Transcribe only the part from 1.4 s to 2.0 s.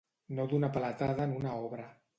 una obra.